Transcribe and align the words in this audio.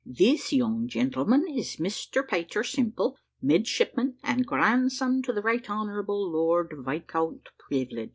This 0.03 0.51
young 0.51 0.87
gentleman 0.87 1.45
is 1.47 1.75
Mr 1.75 2.27
Peter 2.27 2.63
Simple, 2.63 3.19
Midshipman, 3.39 4.17
and 4.23 4.47
grandson 4.47 5.21
to 5.21 5.31
the 5.31 5.43
Right 5.43 5.69
Honourable 5.69 6.27
Lord 6.31 6.73
Viscount 6.75 7.49
Privilege." 7.59 8.09